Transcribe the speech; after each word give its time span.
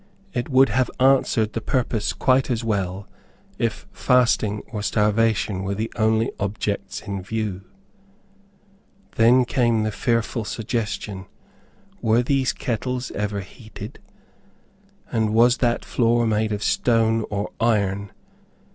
It 0.33 0.49
would 0.49 0.69
have 0.69 0.89
answered 0.99 1.53
the 1.53 1.61
purpose 1.61 2.11
quite 2.11 2.49
as 2.49 2.63
well, 2.63 3.07
if 3.59 3.85
fasting 3.91 4.63
or 4.71 4.81
starvation 4.81 5.61
were 5.61 5.75
the 5.75 5.93
only 5.95 6.31
objects 6.39 7.01
in 7.01 7.21
view. 7.21 7.61
Then 9.17 9.45
came 9.45 9.83
the 9.83 9.91
fearful 9.91 10.43
suggestion, 10.43 11.27
were 12.01 12.23
these 12.23 12.51
kettles 12.51 13.11
ever 13.11 13.41
heated? 13.41 13.99
And 15.11 15.35
was 15.35 15.57
that 15.57 15.85
floor 15.85 16.25
made 16.25 16.51
of 16.51 16.63
stone 16.63 17.23
or 17.29 17.51
iron? 17.59 18.11